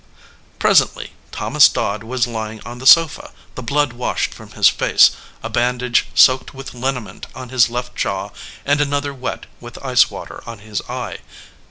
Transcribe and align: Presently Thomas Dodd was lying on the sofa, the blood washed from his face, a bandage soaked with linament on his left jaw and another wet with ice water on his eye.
Presently 0.57 1.11
Thomas 1.31 1.69
Dodd 1.69 2.03
was 2.03 2.25
lying 2.25 2.59
on 2.65 2.79
the 2.79 2.87
sofa, 2.87 3.29
the 3.53 3.61
blood 3.61 3.93
washed 3.93 4.33
from 4.33 4.53
his 4.53 4.67
face, 4.67 5.11
a 5.43 5.47
bandage 5.47 6.07
soaked 6.15 6.55
with 6.55 6.71
linament 6.73 7.25
on 7.35 7.49
his 7.49 7.69
left 7.69 7.95
jaw 7.95 8.31
and 8.65 8.81
another 8.81 9.13
wet 9.13 9.45
with 9.59 9.77
ice 9.85 10.09
water 10.09 10.41
on 10.47 10.57
his 10.57 10.81
eye. 10.89 11.19